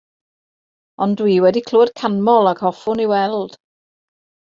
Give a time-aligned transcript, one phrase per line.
[1.05, 3.55] Ond dwi wedi clywed canmol ac hoffwn ei weld.